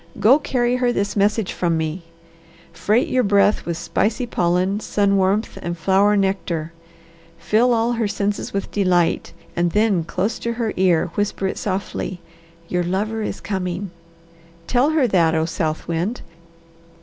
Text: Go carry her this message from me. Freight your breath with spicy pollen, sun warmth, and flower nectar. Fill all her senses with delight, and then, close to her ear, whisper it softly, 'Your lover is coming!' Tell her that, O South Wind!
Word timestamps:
Go 0.19 0.39
carry 0.39 0.77
her 0.77 0.91
this 0.91 1.15
message 1.15 1.53
from 1.53 1.77
me. 1.77 2.01
Freight 2.73 3.07
your 3.07 3.21
breath 3.21 3.67
with 3.67 3.77
spicy 3.77 4.25
pollen, 4.25 4.79
sun 4.79 5.15
warmth, 5.15 5.59
and 5.61 5.77
flower 5.77 6.17
nectar. 6.17 6.73
Fill 7.37 7.71
all 7.71 7.91
her 7.91 8.07
senses 8.07 8.51
with 8.51 8.71
delight, 8.71 9.31
and 9.55 9.73
then, 9.73 10.03
close 10.03 10.39
to 10.39 10.53
her 10.53 10.73
ear, 10.75 11.11
whisper 11.13 11.45
it 11.45 11.59
softly, 11.59 12.19
'Your 12.67 12.81
lover 12.83 13.21
is 13.21 13.39
coming!' 13.39 13.91
Tell 14.65 14.89
her 14.89 15.05
that, 15.05 15.35
O 15.35 15.45
South 15.45 15.87
Wind! 15.87 16.21